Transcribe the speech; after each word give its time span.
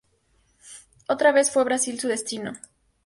Otra 1.05 1.31
vez 1.31 1.51
fue 1.51 1.63
Brasil 1.63 1.99
su 1.99 2.07
destino. 2.07 2.53